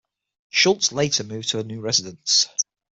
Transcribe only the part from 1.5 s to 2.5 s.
a new residence.